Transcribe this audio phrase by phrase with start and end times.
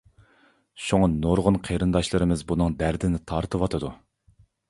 [0.85, 3.93] شۇڭا نۇرغۇن قېرىنداشلىرىمىز بۇنىڭ دەردىنى تارتىۋاتىدۇ.